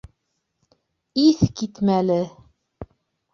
[1.23, 2.19] Иҫ китмәле!